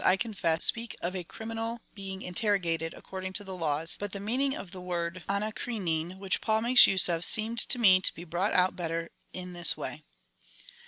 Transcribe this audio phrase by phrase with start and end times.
[0.01, 4.19] 291 I confess, speak of a criminal being interrogated^ according to the laws, but the
[4.19, 8.23] meaning of the word dvaKplvecv which Paul makes use of, seemed to me to be
[8.23, 10.01] brought out better in this way.